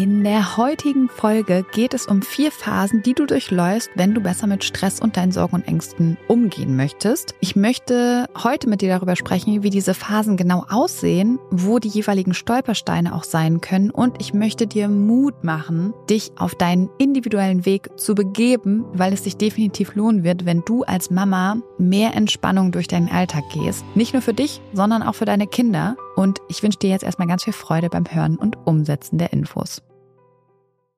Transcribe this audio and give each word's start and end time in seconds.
In 0.00 0.24
der 0.24 0.56
heutigen 0.56 1.10
Folge 1.10 1.62
geht 1.72 1.92
es 1.92 2.06
um 2.06 2.22
vier 2.22 2.50
Phasen, 2.50 3.02
die 3.02 3.12
du 3.12 3.26
durchläufst, 3.26 3.90
wenn 3.96 4.14
du 4.14 4.22
besser 4.22 4.46
mit 4.46 4.64
Stress 4.64 4.98
und 4.98 5.18
deinen 5.18 5.30
Sorgen 5.30 5.56
und 5.56 5.68
Ängsten 5.68 6.16
umgehen 6.26 6.74
möchtest. 6.74 7.34
Ich 7.40 7.54
möchte 7.54 8.26
heute 8.42 8.66
mit 8.66 8.80
dir 8.80 8.88
darüber 8.88 9.14
sprechen, 9.14 9.62
wie 9.62 9.68
diese 9.68 9.92
Phasen 9.92 10.38
genau 10.38 10.64
aussehen, 10.70 11.38
wo 11.50 11.78
die 11.78 11.88
jeweiligen 11.88 12.32
Stolpersteine 12.32 13.14
auch 13.14 13.24
sein 13.24 13.60
können 13.60 13.90
und 13.90 14.16
ich 14.22 14.32
möchte 14.32 14.66
dir 14.66 14.88
Mut 14.88 15.44
machen, 15.44 15.92
dich 16.08 16.32
auf 16.38 16.54
deinen 16.54 16.88
individuellen 16.96 17.66
Weg 17.66 17.90
zu 18.00 18.14
begeben, 18.14 18.86
weil 18.94 19.12
es 19.12 19.24
sich 19.24 19.36
definitiv 19.36 19.96
lohnen 19.96 20.24
wird, 20.24 20.46
wenn 20.46 20.62
du 20.64 20.82
als 20.82 21.10
Mama 21.10 21.58
mehr 21.76 22.14
Entspannung 22.14 22.72
durch 22.72 22.88
deinen 22.88 23.10
Alltag 23.10 23.44
gehst. 23.52 23.84
Nicht 23.94 24.14
nur 24.14 24.22
für 24.22 24.32
dich, 24.32 24.62
sondern 24.72 25.02
auch 25.02 25.16
für 25.16 25.26
deine 25.26 25.46
Kinder. 25.46 25.98
Und 26.16 26.40
ich 26.48 26.62
wünsche 26.62 26.78
dir 26.78 26.88
jetzt 26.88 27.04
erstmal 27.04 27.28
ganz 27.28 27.44
viel 27.44 27.52
Freude 27.52 27.90
beim 27.90 28.04
Hören 28.10 28.36
und 28.36 28.56
Umsetzen 28.66 29.18
der 29.18 29.34
Infos. 29.34 29.82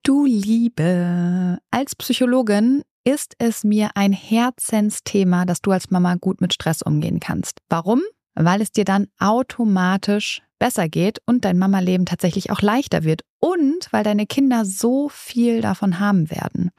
Du 0.04 0.24
Liebe, 0.24 1.58
als 1.70 1.94
Psychologin 1.94 2.82
ist 3.04 3.36
es 3.38 3.62
mir 3.62 3.90
ein 3.94 4.12
Herzensthema, 4.12 5.44
dass 5.44 5.60
du 5.60 5.70
als 5.70 5.92
Mama 5.92 6.16
gut 6.16 6.40
mit 6.40 6.52
Stress 6.52 6.82
umgehen 6.82 7.20
kannst. 7.20 7.58
Warum? 7.68 8.02
Weil 8.34 8.60
es 8.62 8.72
dir 8.72 8.84
dann 8.84 9.08
automatisch 9.18 10.42
besser 10.62 10.88
geht 10.88 11.18
und 11.26 11.44
dein 11.44 11.58
Mama-Leben 11.58 12.06
tatsächlich 12.06 12.52
auch 12.52 12.62
leichter 12.62 13.02
wird 13.02 13.22
und 13.40 13.88
weil 13.90 14.04
deine 14.04 14.26
Kinder 14.26 14.64
so 14.64 15.08
viel 15.08 15.60
davon 15.60 15.98
haben 15.98 16.30
werden. 16.30 16.70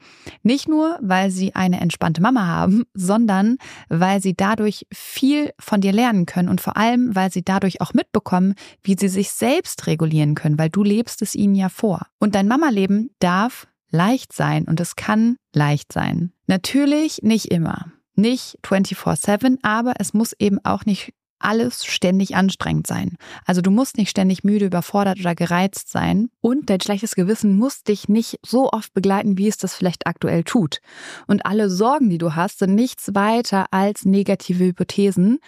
Nicht 0.42 0.68
nur, 0.68 0.98
weil 1.02 1.30
sie 1.30 1.54
eine 1.54 1.82
entspannte 1.82 2.22
Mama 2.22 2.46
haben, 2.46 2.84
sondern 2.94 3.58
weil 3.90 4.22
sie 4.22 4.32
dadurch 4.34 4.86
viel 4.90 5.50
von 5.58 5.82
dir 5.82 5.92
lernen 5.92 6.24
können 6.24 6.48
und 6.48 6.62
vor 6.62 6.78
allem, 6.78 7.14
weil 7.14 7.30
sie 7.30 7.44
dadurch 7.44 7.82
auch 7.82 7.92
mitbekommen, 7.92 8.54
wie 8.82 8.96
sie 8.98 9.08
sich 9.08 9.32
selbst 9.32 9.86
regulieren 9.86 10.34
können, 10.34 10.58
weil 10.58 10.70
du 10.70 10.82
lebst 10.82 11.20
es 11.20 11.34
ihnen 11.34 11.54
ja 11.54 11.68
vor. 11.68 12.06
Und 12.18 12.34
dein 12.34 12.48
Mama-Leben 12.48 13.10
darf 13.18 13.66
leicht 13.90 14.32
sein 14.32 14.64
und 14.64 14.80
es 14.80 14.96
kann 14.96 15.36
leicht 15.52 15.92
sein. 15.92 16.32
Natürlich 16.46 17.20
nicht 17.22 17.50
immer. 17.50 17.92
Nicht 18.14 18.58
24-7, 18.64 19.58
aber 19.62 19.94
es 19.98 20.14
muss 20.14 20.32
eben 20.38 20.58
auch 20.64 20.86
nicht 20.86 21.12
alles 21.44 21.84
ständig 21.84 22.36
anstrengend 22.36 22.86
sein. 22.86 23.16
Also 23.44 23.60
du 23.60 23.70
musst 23.70 23.96
nicht 23.96 24.10
ständig 24.10 24.44
müde, 24.44 24.66
überfordert 24.66 25.20
oder 25.20 25.34
gereizt 25.34 25.90
sein 25.90 26.30
und 26.40 26.70
dein 26.70 26.80
schlechtes 26.80 27.14
Gewissen 27.14 27.56
muss 27.56 27.82
dich 27.82 28.08
nicht 28.08 28.38
so 28.44 28.70
oft 28.70 28.94
begleiten, 28.94 29.38
wie 29.38 29.48
es 29.48 29.56
das 29.56 29.74
vielleicht 29.74 30.06
aktuell 30.06 30.44
tut. 30.44 30.80
Und 31.26 31.46
alle 31.46 31.70
Sorgen, 31.70 32.10
die 32.10 32.18
du 32.18 32.34
hast, 32.34 32.58
sind 32.58 32.74
nichts 32.74 33.14
weiter 33.14 33.66
als 33.70 34.04
negative 34.04 34.64
Hypothesen, 34.64 35.38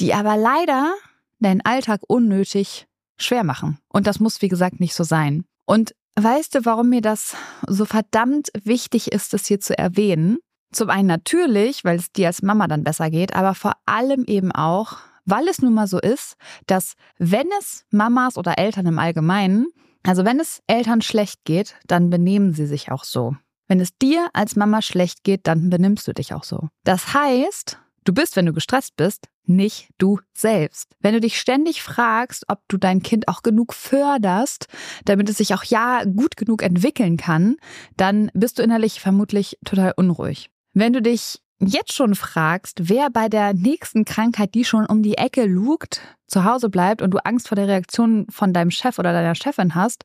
die 0.00 0.14
aber 0.14 0.36
leider 0.36 0.92
deinen 1.38 1.60
Alltag 1.62 2.00
unnötig 2.06 2.86
schwer 3.18 3.44
machen. 3.44 3.78
Und 3.88 4.06
das 4.06 4.20
muss, 4.20 4.42
wie 4.42 4.48
gesagt, 4.48 4.80
nicht 4.80 4.94
so 4.94 5.04
sein. 5.04 5.44
Und 5.64 5.94
weißt 6.16 6.54
du, 6.54 6.64
warum 6.64 6.90
mir 6.90 7.02
das 7.02 7.36
so 7.66 7.84
verdammt 7.84 8.48
wichtig 8.64 9.12
ist, 9.12 9.32
das 9.32 9.46
hier 9.46 9.60
zu 9.60 9.76
erwähnen? 9.76 10.38
Zum 10.72 10.90
einen 10.90 11.08
natürlich, 11.08 11.84
weil 11.84 11.98
es 11.98 12.12
dir 12.12 12.26
als 12.26 12.42
Mama 12.42 12.66
dann 12.68 12.84
besser 12.84 13.10
geht, 13.10 13.34
aber 13.34 13.54
vor 13.54 13.74
allem 13.86 14.24
eben 14.24 14.52
auch, 14.52 14.98
weil 15.26 15.48
es 15.48 15.60
nun 15.60 15.74
mal 15.74 15.86
so 15.86 16.00
ist, 16.00 16.36
dass 16.66 16.94
wenn 17.18 17.48
es 17.58 17.84
Mamas 17.90 18.38
oder 18.38 18.58
Eltern 18.58 18.86
im 18.86 18.98
Allgemeinen, 18.98 19.66
also 20.02 20.24
wenn 20.24 20.40
es 20.40 20.62
Eltern 20.66 21.02
schlecht 21.02 21.44
geht, 21.44 21.74
dann 21.86 22.10
benehmen 22.10 22.54
sie 22.54 22.66
sich 22.66 22.90
auch 22.90 23.04
so. 23.04 23.36
Wenn 23.68 23.80
es 23.80 23.96
dir 23.98 24.28
als 24.32 24.56
Mama 24.56 24.80
schlecht 24.80 25.24
geht, 25.24 25.46
dann 25.46 25.70
benimmst 25.70 26.06
du 26.06 26.12
dich 26.12 26.32
auch 26.32 26.44
so. 26.44 26.68
Das 26.84 27.12
heißt, 27.12 27.78
du 28.04 28.14
bist, 28.14 28.36
wenn 28.36 28.46
du 28.46 28.52
gestresst 28.52 28.96
bist, 28.96 29.28
nicht 29.44 29.88
du 29.98 30.20
selbst. 30.34 30.94
Wenn 31.00 31.14
du 31.14 31.20
dich 31.20 31.38
ständig 31.38 31.82
fragst, 31.82 32.44
ob 32.48 32.60
du 32.68 32.76
dein 32.78 33.02
Kind 33.02 33.28
auch 33.28 33.42
genug 33.42 33.74
förderst, 33.74 34.66
damit 35.04 35.28
es 35.28 35.38
sich 35.38 35.54
auch 35.54 35.64
ja 35.64 36.04
gut 36.04 36.36
genug 36.36 36.62
entwickeln 36.62 37.16
kann, 37.16 37.56
dann 37.96 38.30
bist 38.34 38.58
du 38.58 38.62
innerlich 38.62 39.00
vermutlich 39.00 39.58
total 39.64 39.92
unruhig. 39.96 40.50
Wenn 40.72 40.92
du 40.92 41.02
dich 41.02 41.40
jetzt 41.58 41.94
schon 41.94 42.14
fragst, 42.14 42.88
wer 42.88 43.10
bei 43.10 43.28
der 43.28 43.54
nächsten 43.54 44.04
Krankheit, 44.04 44.54
die 44.54 44.64
schon 44.64 44.86
um 44.86 45.02
die 45.02 45.18
Ecke 45.18 45.44
lugt, 45.46 46.00
zu 46.26 46.44
Hause 46.44 46.68
bleibt 46.68 47.02
und 47.02 47.12
du 47.12 47.18
Angst 47.24 47.48
vor 47.48 47.56
der 47.56 47.68
Reaktion 47.68 48.26
von 48.30 48.52
deinem 48.52 48.70
Chef 48.70 48.98
oder 48.98 49.12
deiner 49.12 49.34
Chefin 49.34 49.74
hast, 49.74 50.04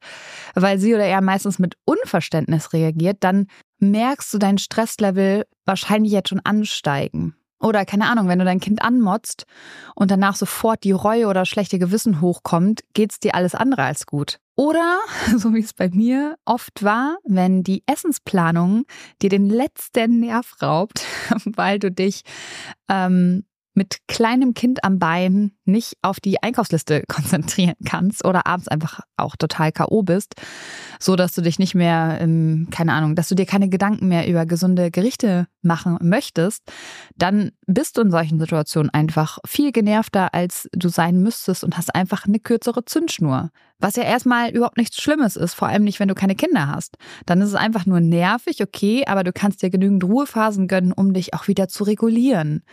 weil 0.54 0.78
sie 0.78 0.94
oder 0.94 1.06
er 1.06 1.22
meistens 1.22 1.60
mit 1.60 1.76
Unverständnis 1.86 2.74
reagiert, 2.74 3.18
dann 3.22 3.48
merkst 3.80 4.34
du 4.34 4.38
dein 4.38 4.58
Stresslevel 4.58 5.46
wahrscheinlich 5.66 6.12
jetzt 6.12 6.30
schon 6.30 6.42
ansteigen. 6.42 7.36
Oder 7.62 7.86
keine 7.86 8.08
Ahnung, 8.08 8.28
wenn 8.28 8.40
du 8.40 8.46
dein 8.46 8.60
Kind 8.60 8.82
anmotzt 8.82 9.46
und 9.96 10.10
danach 10.10 10.36
sofort 10.36 10.84
die 10.84 10.92
Reue 10.92 11.28
oder 11.28 11.46
schlechte 11.46 11.78
Gewissen 11.78 12.20
hochkommt, 12.20 12.82
geht's 12.94 13.20
dir 13.20 13.36
alles 13.36 13.54
andere 13.54 13.84
als 13.84 14.06
gut. 14.08 14.40
Oder, 14.56 15.00
so 15.38 15.54
wie 15.54 15.60
es 15.60 15.74
bei 15.74 15.90
mir 15.90 16.38
oft 16.46 16.84
war, 16.84 17.18
wenn 17.24 17.64
die 17.64 17.84
Essensplanung 17.86 18.86
dir 19.22 19.30
den 19.30 19.48
letzten 19.48 20.20
Nerv 20.20 20.62
raubt, 20.62 21.06
weil 21.46 21.80
du 21.80 21.92
dich 21.92 22.24
ähm, 22.90 23.46
mit 23.74 24.00
kleinem 24.08 24.54
Kind 24.54 24.84
am 24.84 25.00
Bein 25.00 25.54
nicht 25.66 25.94
auf 26.02 26.20
die 26.20 26.44
Einkaufsliste 26.44 27.04
konzentrieren 27.08 27.76
kannst 27.86 28.26
oder 28.26 28.46
abends 28.46 28.68
einfach 28.68 29.00
auch 29.18 29.36
total 29.36 29.72
K.O. 29.72 30.04
bist, 30.04 30.36
so 31.00 31.16
dass 31.16 31.34
du 31.34 31.42
dich 31.42 31.60
nicht 31.60 31.76
mehr, 31.76 32.20
keine 32.72 32.94
Ahnung, 32.94 33.16
dass 33.16 33.30
du 33.30 33.36
dir 33.36 33.46
keine 33.46 33.70
Gedanken 33.70 34.08
mehr 34.08 34.28
über 34.28 34.46
gesunde 34.46 34.92
Gerichte 34.92 35.48
machen 35.62 35.98
möchtest, 36.02 36.64
dann 37.16 37.52
bist 37.68 37.98
du 37.98 38.02
in 38.02 38.12
solchen 38.12 38.40
Situationen 38.40 38.90
einfach 38.90 39.38
viel 39.46 39.72
genervter, 39.72 40.34
als 40.34 40.68
du 40.74 40.90
sein 40.90 41.22
müsstest 41.22 41.64
und 41.64 41.78
hast 41.78 41.94
einfach 41.96 42.26
eine 42.26 42.40
kürzere 42.40 42.84
Zündschnur. 42.84 43.52
Was 43.80 43.96
ja 43.96 44.04
erstmal 44.04 44.52
überhaupt 44.52 44.78
nichts 44.78 45.02
Schlimmes 45.02 45.36
ist, 45.36 45.54
vor 45.54 45.68
allem 45.68 45.84
nicht, 45.84 46.00
wenn 46.00 46.08
du 46.08 46.14
keine 46.14 46.36
Kinder 46.36 46.68
hast. 46.68 46.98
Dann 47.26 47.42
ist 47.42 47.50
es 47.50 47.56
einfach 47.56 47.88
nur 47.88 48.00
nervig, 48.00 48.62
okay, 48.62 49.04
aber 49.08 49.24
du 49.24 49.34
kannst 49.34 49.64
dir 49.64 49.72
genügend 49.72 50.04
Ruhephasen 50.04 50.68
gönnen, 50.68 50.92
um 50.92 51.14
dich 51.14 51.34
auch 51.34 51.48
wieder 51.48 51.68
zu 51.68 51.84
regulieren 51.84 52.64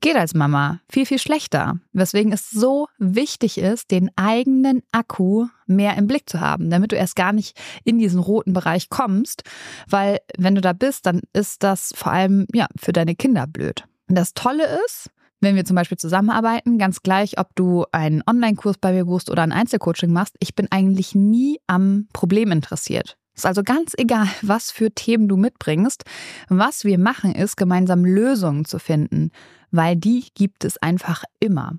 geht 0.00 0.16
als 0.16 0.34
Mama 0.34 0.80
viel, 0.88 1.06
viel 1.06 1.18
schlechter. 1.18 1.78
Weswegen 1.92 2.32
es 2.32 2.50
so 2.50 2.88
wichtig 2.98 3.58
ist, 3.58 3.90
den 3.90 4.10
eigenen 4.16 4.82
Akku 4.92 5.46
mehr 5.66 5.96
im 5.96 6.06
Blick 6.06 6.28
zu 6.28 6.40
haben, 6.40 6.70
damit 6.70 6.92
du 6.92 6.96
erst 6.96 7.16
gar 7.16 7.32
nicht 7.32 7.58
in 7.84 7.98
diesen 7.98 8.20
roten 8.20 8.52
Bereich 8.52 8.88
kommst. 8.88 9.42
Weil 9.88 10.18
wenn 10.36 10.54
du 10.54 10.60
da 10.60 10.72
bist, 10.72 11.06
dann 11.06 11.22
ist 11.32 11.62
das 11.62 11.92
vor 11.94 12.12
allem 12.12 12.46
ja, 12.52 12.66
für 12.76 12.92
deine 12.92 13.14
Kinder 13.14 13.46
blöd. 13.46 13.84
Und 14.08 14.16
das 14.16 14.34
Tolle 14.34 14.64
ist, 14.86 15.10
wenn 15.40 15.54
wir 15.54 15.64
zum 15.64 15.76
Beispiel 15.76 15.98
zusammenarbeiten, 15.98 16.78
ganz 16.78 17.02
gleich, 17.02 17.38
ob 17.38 17.54
du 17.54 17.84
einen 17.92 18.22
Online-Kurs 18.26 18.78
bei 18.78 18.92
mir 18.92 19.04
buchst 19.04 19.30
oder 19.30 19.42
ein 19.42 19.52
Einzelcoaching 19.52 20.12
machst, 20.12 20.36
ich 20.40 20.54
bin 20.54 20.66
eigentlich 20.70 21.14
nie 21.14 21.60
am 21.66 22.08
Problem 22.12 22.50
interessiert. 22.50 23.16
Ist 23.36 23.46
also 23.46 23.62
ganz 23.62 23.92
egal, 23.96 24.26
was 24.42 24.72
für 24.72 24.90
Themen 24.90 25.28
du 25.28 25.36
mitbringst. 25.36 26.02
Was 26.48 26.84
wir 26.84 26.98
machen, 26.98 27.36
ist, 27.36 27.56
gemeinsam 27.56 28.04
Lösungen 28.04 28.64
zu 28.64 28.80
finden 28.80 29.30
weil 29.70 29.96
die 29.96 30.24
gibt 30.34 30.64
es 30.64 30.78
einfach 30.78 31.24
immer. 31.40 31.78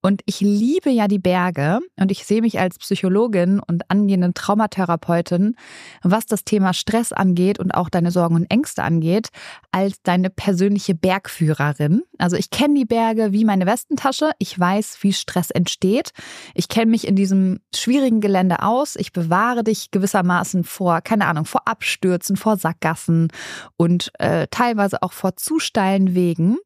Und 0.00 0.22
ich 0.26 0.40
liebe 0.40 0.90
ja 0.90 1.08
die 1.08 1.18
Berge 1.18 1.80
und 1.98 2.10
ich 2.10 2.24
sehe 2.24 2.40
mich 2.40 2.58
als 2.58 2.78
Psychologin 2.78 3.60
und 3.60 3.90
angehende 3.90 4.32
Traumatherapeutin, 4.32 5.56
was 6.02 6.26
das 6.26 6.44
Thema 6.44 6.72
Stress 6.72 7.12
angeht 7.12 7.58
und 7.58 7.72
auch 7.72 7.88
deine 7.88 8.10
Sorgen 8.10 8.34
und 8.34 8.50
Ängste 8.50 8.82
angeht, 8.82 9.28
als 9.72 10.02
deine 10.02 10.30
persönliche 10.30 10.94
Bergführerin. 10.94 12.02
Also 12.18 12.36
ich 12.36 12.50
kenne 12.50 12.74
die 12.74 12.84
Berge 12.84 13.32
wie 13.32 13.44
meine 13.44 13.66
Westentasche. 13.66 14.30
Ich 14.38 14.58
weiß, 14.58 14.98
wie 15.02 15.12
Stress 15.12 15.50
entsteht. 15.50 16.10
Ich 16.54 16.68
kenne 16.68 16.90
mich 16.90 17.06
in 17.06 17.16
diesem 17.16 17.60
schwierigen 17.74 18.20
Gelände 18.20 18.62
aus. 18.62 18.96
Ich 18.96 19.12
bewahre 19.12 19.64
dich 19.64 19.90
gewissermaßen 19.90 20.64
vor, 20.64 21.00
keine 21.00 21.26
Ahnung, 21.26 21.44
vor 21.44 21.66
Abstürzen, 21.66 22.36
vor 22.36 22.56
Sackgassen 22.56 23.28
und 23.76 24.10
äh, 24.18 24.46
teilweise 24.50 25.02
auch 25.02 25.12
vor 25.12 25.36
zu 25.36 25.58
steilen 25.58 26.14
Wegen. 26.14 26.56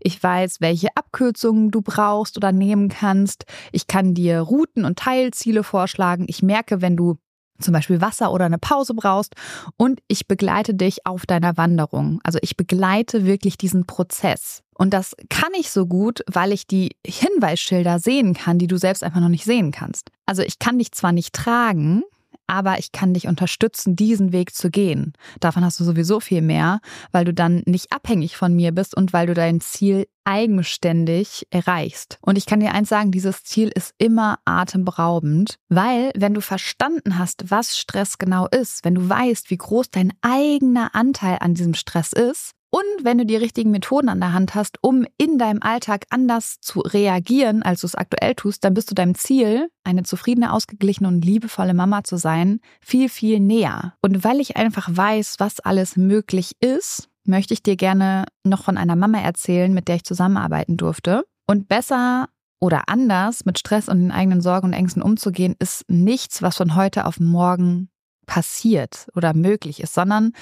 Ich 0.00 0.22
weiß, 0.22 0.60
welche 0.60 0.88
Abkürzungen 0.94 1.70
du 1.70 1.82
brauchst 1.82 2.36
oder 2.36 2.52
nehmen 2.56 2.88
kannst. 2.88 3.44
Ich 3.72 3.86
kann 3.86 4.14
dir 4.14 4.40
Routen 4.40 4.84
und 4.84 4.98
Teilziele 4.98 5.62
vorschlagen. 5.62 6.26
Ich 6.28 6.42
merke, 6.42 6.80
wenn 6.80 6.96
du 6.96 7.18
zum 7.60 7.72
Beispiel 7.72 8.00
Wasser 8.00 8.32
oder 8.32 8.46
eine 8.46 8.58
Pause 8.58 8.94
brauchst 8.94 9.34
und 9.76 10.00
ich 10.08 10.26
begleite 10.26 10.74
dich 10.74 11.06
auf 11.06 11.26
deiner 11.26 11.56
Wanderung. 11.56 12.20
Also 12.24 12.38
ich 12.42 12.56
begleite 12.56 13.26
wirklich 13.26 13.56
diesen 13.56 13.86
Prozess. 13.86 14.62
Und 14.76 14.92
das 14.92 15.14
kann 15.28 15.52
ich 15.56 15.70
so 15.70 15.86
gut, 15.86 16.22
weil 16.26 16.50
ich 16.50 16.66
die 16.66 16.96
Hinweisschilder 17.06 18.00
sehen 18.00 18.34
kann, 18.34 18.58
die 18.58 18.66
du 18.66 18.76
selbst 18.76 19.04
einfach 19.04 19.20
noch 19.20 19.28
nicht 19.28 19.44
sehen 19.44 19.70
kannst. 19.70 20.10
Also 20.26 20.42
ich 20.42 20.58
kann 20.58 20.78
dich 20.78 20.90
zwar 20.92 21.12
nicht 21.12 21.32
tragen, 21.32 22.02
aber 22.46 22.78
ich 22.78 22.92
kann 22.92 23.14
dich 23.14 23.26
unterstützen, 23.26 23.96
diesen 23.96 24.32
Weg 24.32 24.54
zu 24.54 24.70
gehen. 24.70 25.12
Davon 25.40 25.64
hast 25.64 25.80
du 25.80 25.84
sowieso 25.84 26.20
viel 26.20 26.42
mehr, 26.42 26.80
weil 27.12 27.24
du 27.24 27.32
dann 27.34 27.62
nicht 27.66 27.92
abhängig 27.92 28.36
von 28.36 28.54
mir 28.54 28.72
bist 28.72 28.96
und 28.96 29.12
weil 29.12 29.26
du 29.26 29.34
dein 29.34 29.60
Ziel 29.60 30.06
eigenständig 30.24 31.46
erreichst. 31.50 32.18
Und 32.22 32.38
ich 32.38 32.46
kann 32.46 32.60
dir 32.60 32.72
eins 32.72 32.88
sagen, 32.88 33.10
dieses 33.10 33.44
Ziel 33.44 33.70
ist 33.74 33.92
immer 33.98 34.38
atemberaubend, 34.44 35.58
weil 35.68 36.10
wenn 36.16 36.34
du 36.34 36.40
verstanden 36.40 37.18
hast, 37.18 37.50
was 37.50 37.76
Stress 37.76 38.18
genau 38.18 38.46
ist, 38.48 38.84
wenn 38.84 38.94
du 38.94 39.08
weißt, 39.08 39.50
wie 39.50 39.58
groß 39.58 39.90
dein 39.90 40.12
eigener 40.22 40.94
Anteil 40.94 41.38
an 41.40 41.54
diesem 41.54 41.74
Stress 41.74 42.12
ist, 42.12 42.52
und 42.74 43.04
wenn 43.04 43.18
du 43.18 43.24
die 43.24 43.36
richtigen 43.36 43.70
Methoden 43.70 44.08
an 44.08 44.18
der 44.18 44.32
Hand 44.32 44.56
hast, 44.56 44.78
um 44.80 45.06
in 45.16 45.38
deinem 45.38 45.62
Alltag 45.62 46.06
anders 46.10 46.56
zu 46.60 46.80
reagieren, 46.80 47.62
als 47.62 47.82
du 47.82 47.86
es 47.86 47.94
aktuell 47.94 48.34
tust, 48.34 48.64
dann 48.64 48.74
bist 48.74 48.90
du 48.90 48.96
deinem 48.96 49.14
Ziel, 49.14 49.68
eine 49.84 50.02
zufriedene, 50.02 50.52
ausgeglichene 50.52 51.06
und 51.06 51.24
liebevolle 51.24 51.72
Mama 51.72 52.02
zu 52.02 52.16
sein, 52.16 52.58
viel, 52.80 53.08
viel 53.08 53.38
näher. 53.38 53.94
Und 54.02 54.24
weil 54.24 54.40
ich 54.40 54.56
einfach 54.56 54.88
weiß, 54.90 55.36
was 55.38 55.60
alles 55.60 55.96
möglich 55.96 56.56
ist, 56.58 57.08
möchte 57.22 57.54
ich 57.54 57.62
dir 57.62 57.76
gerne 57.76 58.24
noch 58.42 58.64
von 58.64 58.76
einer 58.76 58.96
Mama 58.96 59.20
erzählen, 59.20 59.72
mit 59.72 59.86
der 59.86 59.94
ich 59.94 60.04
zusammenarbeiten 60.04 60.76
durfte. 60.76 61.24
Und 61.46 61.68
besser 61.68 62.28
oder 62.58 62.88
anders 62.88 63.44
mit 63.44 63.56
Stress 63.56 63.88
und 63.88 64.00
den 64.00 64.10
eigenen 64.10 64.40
Sorgen 64.40 64.66
und 64.66 64.72
Ängsten 64.72 65.00
umzugehen, 65.00 65.54
ist 65.60 65.84
nichts, 65.88 66.42
was 66.42 66.56
von 66.56 66.74
heute 66.74 67.06
auf 67.06 67.20
morgen 67.20 67.88
passiert 68.26 69.08
oder 69.14 69.34
möglich 69.34 69.80
ist, 69.80 69.94
sondern 69.94 70.32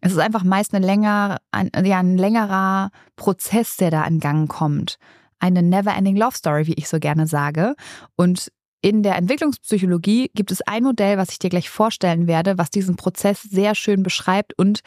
es 0.00 0.12
ist 0.12 0.18
einfach 0.18 0.44
meist 0.44 0.74
eine 0.74 0.84
länger, 0.84 1.38
ein, 1.50 1.70
ja, 1.84 1.98
ein 1.98 2.18
längerer 2.18 2.90
Prozess, 3.16 3.76
der 3.76 3.90
da 3.90 4.04
in 4.04 4.20
Gang 4.20 4.48
kommt. 4.48 4.98
Eine 5.38 5.62
never-ending 5.62 6.16
Love 6.16 6.36
Story, 6.36 6.66
wie 6.66 6.74
ich 6.74 6.88
so 6.88 6.98
gerne 6.98 7.26
sage. 7.26 7.74
Und 8.16 8.50
in 8.86 9.02
der 9.02 9.16
Entwicklungspsychologie 9.16 10.30
gibt 10.34 10.52
es 10.52 10.62
ein 10.62 10.84
Modell, 10.84 11.18
was 11.18 11.30
ich 11.30 11.40
dir 11.40 11.50
gleich 11.50 11.70
vorstellen 11.70 12.28
werde, 12.28 12.56
was 12.56 12.70
diesen 12.70 12.94
Prozess 12.94 13.42
sehr 13.42 13.74
schön 13.74 14.04
beschreibt. 14.04 14.56
Und 14.56 14.80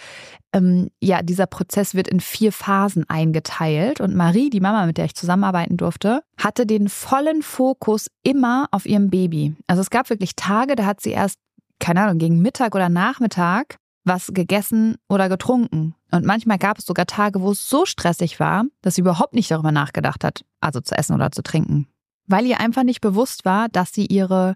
ähm, 0.53 0.89
ja, 1.01 1.21
dieser 1.21 1.47
Prozess 1.47 1.95
wird 1.95 2.07
in 2.07 2.21
vier 2.21 2.53
Phasen 2.53 3.09
eingeteilt. 3.09 3.99
Und 3.99 4.15
Marie, 4.15 4.49
die 4.49 4.61
Mama, 4.61 4.85
mit 4.85 4.97
der 4.97 5.03
ich 5.03 5.15
zusammenarbeiten 5.15 5.75
durfte, 5.75 6.21
hatte 6.37 6.65
den 6.65 6.87
vollen 6.87 7.41
Fokus 7.41 8.07
immer 8.23 8.67
auf 8.71 8.85
ihrem 8.85 9.09
Baby. 9.09 9.55
Also 9.67 9.81
es 9.81 9.89
gab 9.89 10.09
wirklich 10.09 10.37
Tage, 10.37 10.77
da 10.77 10.85
hat 10.85 11.01
sie 11.01 11.11
erst 11.11 11.39
keine 11.79 12.01
Ahnung, 12.01 12.17
gegen 12.17 12.41
Mittag 12.41 12.75
oder 12.75 12.89
Nachmittag 12.89 13.77
was 14.05 14.31
gegessen 14.33 14.95
oder 15.07 15.29
getrunken. 15.29 15.95
Und 16.11 16.25
manchmal 16.25 16.57
gab 16.57 16.79
es 16.79 16.85
sogar 16.85 17.05
Tage, 17.05 17.41
wo 17.41 17.51
es 17.51 17.69
so 17.69 17.85
stressig 17.85 18.39
war, 18.39 18.65
dass 18.81 18.95
sie 18.95 19.01
überhaupt 19.01 19.33
nicht 19.33 19.51
darüber 19.51 19.71
nachgedacht 19.71 20.23
hat, 20.23 20.43
also 20.59 20.81
zu 20.81 20.97
essen 20.97 21.13
oder 21.13 21.31
zu 21.31 21.43
trinken. 21.43 21.87
Weil 22.27 22.45
ihr 22.45 22.59
einfach 22.59 22.83
nicht 22.83 23.01
bewusst 23.01 23.45
war, 23.45 23.69
dass 23.69 23.91
sie 23.91 24.05
ihre 24.05 24.55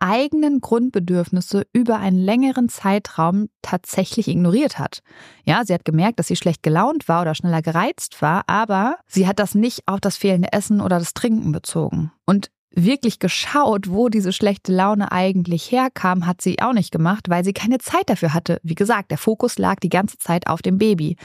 eigenen 0.00 0.60
Grundbedürfnisse 0.60 1.64
über 1.72 1.98
einen 1.98 2.18
längeren 2.18 2.68
Zeitraum 2.68 3.48
tatsächlich 3.62 4.26
ignoriert 4.26 4.80
hat. 4.80 5.00
Ja, 5.44 5.64
sie 5.64 5.74
hat 5.74 5.84
gemerkt, 5.84 6.18
dass 6.18 6.26
sie 6.26 6.36
schlecht 6.36 6.64
gelaunt 6.64 7.06
war 7.06 7.22
oder 7.22 7.36
schneller 7.36 7.62
gereizt 7.62 8.20
war, 8.20 8.42
aber 8.48 8.96
sie 9.06 9.28
hat 9.28 9.38
das 9.38 9.54
nicht 9.54 9.86
auf 9.86 10.00
das 10.00 10.16
fehlende 10.16 10.52
Essen 10.52 10.80
oder 10.80 10.98
das 10.98 11.14
Trinken 11.14 11.52
bezogen. 11.52 12.10
Und 12.26 12.50
wirklich 12.74 13.18
geschaut, 13.18 13.90
wo 13.90 14.08
diese 14.08 14.32
schlechte 14.32 14.72
Laune 14.72 15.12
eigentlich 15.12 15.70
herkam, 15.70 16.26
hat 16.26 16.40
sie 16.40 16.60
auch 16.60 16.72
nicht 16.72 16.92
gemacht, 16.92 17.28
weil 17.28 17.44
sie 17.44 17.52
keine 17.52 17.78
Zeit 17.78 18.08
dafür 18.08 18.34
hatte. 18.34 18.60
Wie 18.62 18.74
gesagt, 18.74 19.10
der 19.10 19.18
Fokus 19.18 19.58
lag 19.58 19.76
die 19.80 19.88
ganze 19.88 20.18
Zeit 20.18 20.46
auf 20.46 20.62
dem 20.62 20.78
Baby. 20.78 21.16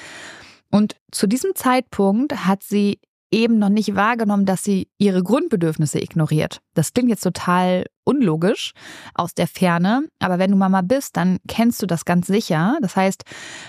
Und 0.70 0.96
zu 1.12 1.28
diesem 1.28 1.56
Zeitpunkt 1.56 2.46
hat 2.46 2.64
sie 2.64 3.00
eben 3.32 3.60
noch 3.60 3.70
nicht 3.70 3.96
wahrgenommen, 3.96 4.46
dass 4.46 4.64
sie 4.64 4.88
ihre 4.98 5.24
Grundbedürfnisse 5.24 6.00
ignoriert. 6.00 6.60
Das 6.74 6.94
klingt 6.94 7.10
jetzt 7.10 7.24
total 7.24 7.86
unlogisch 8.04 8.72
aus 9.14 9.34
der 9.34 9.48
Ferne, 9.48 10.08
aber 10.20 10.40
wenn 10.40 10.52
du 10.52 10.58
Mama 10.58 10.82
bist, 10.82 11.18
dann 11.18 11.40
kennst 11.48 11.82
du 11.82 11.88
das 11.88 12.06
ganz 12.06 12.28
sicher. 12.28 12.78
Das 12.82 12.96
heißt, 12.96 13.24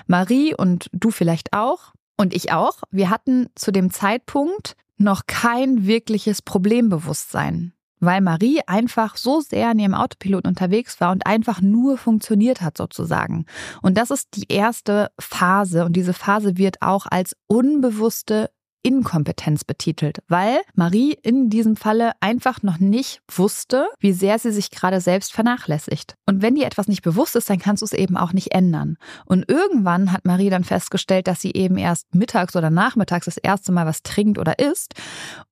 Marie 0.06 0.54
und 0.54 0.88
du 0.92 1.10
vielleicht 1.10 1.52
auch 1.52 1.92
und 2.16 2.34
ich 2.34 2.52
auch, 2.52 2.82
wir 2.90 3.10
hatten 3.10 3.48
zu 3.54 3.72
dem 3.72 3.90
Zeitpunkt 3.90 4.74
noch 4.98 5.22
kein 5.26 5.86
wirkliches 5.86 6.42
Problembewusstsein, 6.42 7.72
weil 8.00 8.20
Marie 8.20 8.60
einfach 8.66 9.16
so 9.16 9.40
sehr 9.40 9.72
in 9.72 9.78
ihrem 9.78 9.94
Autopilot 9.94 10.46
unterwegs 10.46 11.00
war 11.00 11.12
und 11.12 11.26
einfach 11.26 11.60
nur 11.60 11.98
funktioniert 11.98 12.60
hat 12.60 12.76
sozusagen. 12.76 13.46
Und 13.82 13.96
das 13.96 14.10
ist 14.10 14.28
die 14.34 14.52
erste 14.52 15.10
Phase 15.18 15.84
und 15.84 15.94
diese 15.94 16.12
Phase 16.12 16.58
wird 16.58 16.82
auch 16.82 17.06
als 17.06 17.36
unbewusste 17.46 18.50
Inkompetenz 18.82 19.64
betitelt, 19.64 20.18
weil 20.28 20.60
Marie 20.74 21.16
in 21.22 21.50
diesem 21.50 21.76
Falle 21.76 22.12
einfach 22.20 22.62
noch 22.62 22.78
nicht 22.78 23.20
wusste, 23.30 23.86
wie 23.98 24.12
sehr 24.12 24.38
sie 24.38 24.52
sich 24.52 24.70
gerade 24.70 25.00
selbst 25.00 25.32
vernachlässigt. 25.32 26.14
Und 26.26 26.42
wenn 26.42 26.54
dir 26.54 26.66
etwas 26.66 26.88
nicht 26.88 27.02
bewusst 27.02 27.36
ist, 27.36 27.50
dann 27.50 27.58
kannst 27.58 27.82
du 27.82 27.84
es 27.86 27.92
eben 27.92 28.16
auch 28.16 28.32
nicht 28.32 28.52
ändern. 28.52 28.96
Und 29.26 29.48
irgendwann 29.48 30.12
hat 30.12 30.24
Marie 30.24 30.50
dann 30.50 30.64
festgestellt, 30.64 31.26
dass 31.26 31.40
sie 31.40 31.52
eben 31.52 31.76
erst 31.76 32.14
mittags 32.14 32.56
oder 32.56 32.70
nachmittags 32.70 33.26
das 33.26 33.36
erste 33.36 33.72
Mal 33.72 33.86
was 33.86 34.02
trinkt 34.02 34.38
oder 34.38 34.58
isst. 34.58 34.94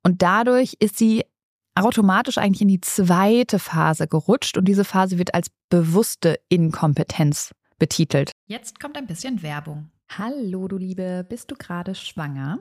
Und 0.02 0.22
dadurch 0.22 0.74
ist 0.78 0.96
sie 0.96 1.24
automatisch 1.74 2.38
eigentlich 2.38 2.62
in 2.62 2.68
die 2.68 2.80
zweite 2.80 3.58
Phase 3.58 4.08
gerutscht 4.08 4.56
und 4.56 4.66
diese 4.66 4.84
Phase 4.84 5.18
wird 5.18 5.34
als 5.34 5.48
bewusste 5.68 6.38
Inkompetenz 6.48 7.52
betitelt. 7.78 8.32
Jetzt 8.46 8.80
kommt 8.80 8.96
ein 8.96 9.06
bisschen 9.06 9.42
Werbung. 9.42 9.90
Hallo 10.08 10.68
du 10.68 10.78
Liebe, 10.78 11.26
bist 11.28 11.50
du 11.50 11.56
gerade 11.56 11.94
schwanger? 11.94 12.60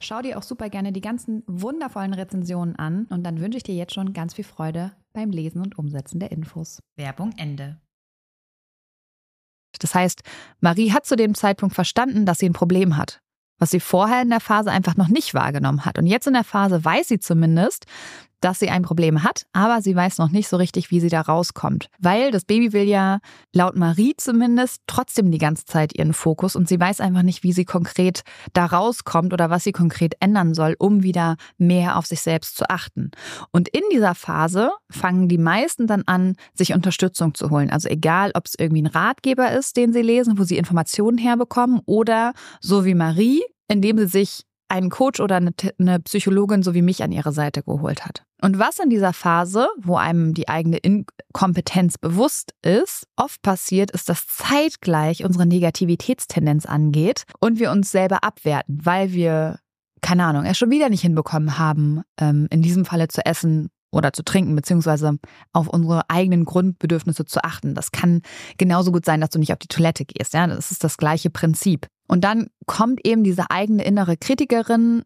Schau 0.00 0.22
dir 0.22 0.38
auch 0.38 0.42
super 0.42 0.68
gerne 0.68 0.92
die 0.92 1.00
ganzen 1.00 1.42
wundervollen 1.46 2.14
Rezensionen 2.14 2.76
an 2.76 3.06
und 3.10 3.24
dann 3.24 3.40
wünsche 3.40 3.58
ich 3.58 3.64
dir 3.64 3.74
jetzt 3.74 3.94
schon 3.94 4.12
ganz 4.12 4.34
viel 4.34 4.44
Freude 4.44 4.92
beim 5.12 5.30
Lesen 5.30 5.60
und 5.62 5.78
Umsetzen 5.78 6.20
der 6.20 6.30
Infos. 6.32 6.80
Werbung 6.96 7.32
Ende. 7.36 7.80
Das 9.78 9.94
heißt, 9.94 10.22
Marie 10.60 10.92
hat 10.92 11.06
zu 11.06 11.16
dem 11.16 11.34
Zeitpunkt 11.34 11.74
verstanden, 11.74 12.26
dass 12.26 12.38
sie 12.38 12.48
ein 12.48 12.52
Problem 12.52 12.96
hat, 12.96 13.20
was 13.58 13.70
sie 13.70 13.80
vorher 13.80 14.22
in 14.22 14.30
der 14.30 14.40
Phase 14.40 14.70
einfach 14.70 14.96
noch 14.96 15.08
nicht 15.08 15.34
wahrgenommen 15.34 15.84
hat. 15.84 15.98
Und 15.98 16.06
jetzt 16.06 16.26
in 16.26 16.32
der 16.32 16.44
Phase 16.44 16.84
weiß 16.84 17.08
sie 17.08 17.20
zumindest, 17.20 17.86
dass 18.40 18.58
sie 18.58 18.70
ein 18.70 18.82
Problem 18.82 19.22
hat, 19.22 19.46
aber 19.52 19.82
sie 19.82 19.94
weiß 19.94 20.18
noch 20.18 20.30
nicht 20.30 20.48
so 20.48 20.56
richtig, 20.56 20.90
wie 20.90 21.00
sie 21.00 21.08
da 21.08 21.20
rauskommt. 21.20 21.88
Weil 21.98 22.30
das 22.30 22.44
Baby 22.44 22.72
will 22.72 22.88
ja 22.88 23.18
laut 23.52 23.76
Marie 23.76 24.14
zumindest 24.16 24.82
trotzdem 24.86 25.30
die 25.30 25.38
ganze 25.38 25.64
Zeit 25.64 25.96
ihren 25.96 26.12
Fokus 26.12 26.56
und 26.56 26.68
sie 26.68 26.78
weiß 26.78 27.00
einfach 27.00 27.22
nicht, 27.22 27.42
wie 27.42 27.52
sie 27.52 27.64
konkret 27.64 28.22
da 28.52 28.66
rauskommt 28.66 29.32
oder 29.32 29.50
was 29.50 29.64
sie 29.64 29.72
konkret 29.72 30.14
ändern 30.20 30.54
soll, 30.54 30.76
um 30.78 31.02
wieder 31.02 31.36
mehr 31.56 31.96
auf 31.96 32.06
sich 32.06 32.20
selbst 32.20 32.56
zu 32.56 32.68
achten. 32.68 33.10
Und 33.50 33.68
in 33.68 33.82
dieser 33.92 34.14
Phase 34.14 34.70
fangen 34.90 35.28
die 35.28 35.38
meisten 35.38 35.86
dann 35.86 36.02
an, 36.06 36.36
sich 36.54 36.74
Unterstützung 36.74 37.34
zu 37.34 37.50
holen. 37.50 37.70
Also 37.70 37.88
egal, 37.88 38.30
ob 38.34 38.46
es 38.46 38.54
irgendwie 38.58 38.82
ein 38.82 38.86
Ratgeber 38.86 39.50
ist, 39.52 39.76
den 39.76 39.92
sie 39.92 40.02
lesen, 40.02 40.38
wo 40.38 40.44
sie 40.44 40.56
Informationen 40.56 41.18
herbekommen 41.18 41.80
oder 41.86 42.32
so 42.60 42.84
wie 42.84 42.94
Marie, 42.94 43.42
indem 43.68 43.98
sie 43.98 44.06
sich 44.06 44.47
einen 44.68 44.90
Coach 44.90 45.20
oder 45.20 45.36
eine, 45.36 45.52
eine 45.78 46.00
Psychologin 46.00 46.62
so 46.62 46.74
wie 46.74 46.82
mich 46.82 47.02
an 47.02 47.12
ihre 47.12 47.32
Seite 47.32 47.62
geholt 47.62 48.04
hat. 48.04 48.22
Und 48.40 48.58
was 48.58 48.78
in 48.78 48.90
dieser 48.90 49.12
Phase, 49.12 49.68
wo 49.78 49.96
einem 49.96 50.34
die 50.34 50.48
eigene 50.48 50.78
Inkompetenz 50.78 51.98
bewusst 51.98 52.52
ist, 52.62 53.06
oft 53.16 53.42
passiert, 53.42 53.90
ist, 53.90 54.08
dass 54.08 54.26
zeitgleich 54.26 55.24
unsere 55.24 55.46
Negativitätstendenz 55.46 56.66
angeht 56.66 57.24
und 57.40 57.58
wir 57.58 57.72
uns 57.72 57.90
selber 57.90 58.22
abwerten, 58.22 58.78
weil 58.84 59.12
wir, 59.12 59.58
keine 60.02 60.24
Ahnung, 60.24 60.44
es 60.44 60.58
schon 60.58 60.70
wieder 60.70 60.88
nicht 60.88 61.02
hinbekommen 61.02 61.58
haben, 61.58 62.02
ähm, 62.20 62.46
in 62.50 62.62
diesem 62.62 62.84
Falle 62.84 63.08
zu 63.08 63.24
essen 63.26 63.70
oder 63.90 64.12
zu 64.12 64.22
trinken, 64.22 64.54
beziehungsweise 64.54 65.18
auf 65.52 65.68
unsere 65.68 66.08
eigenen 66.10 66.44
Grundbedürfnisse 66.44 67.24
zu 67.24 67.42
achten. 67.42 67.74
Das 67.74 67.92
kann 67.92 68.22
genauso 68.58 68.92
gut 68.92 69.04
sein, 69.04 69.20
dass 69.20 69.30
du 69.30 69.38
nicht 69.38 69.52
auf 69.52 69.58
die 69.58 69.68
Toilette 69.68 70.04
gehst. 70.04 70.34
Ja, 70.34 70.46
das 70.46 70.70
ist 70.70 70.84
das 70.84 70.96
gleiche 70.96 71.30
Prinzip. 71.30 71.86
Und 72.06 72.24
dann 72.24 72.48
kommt 72.66 73.06
eben 73.06 73.24
diese 73.24 73.50
eigene 73.50 73.84
innere 73.84 74.16
Kritikerin 74.16 75.04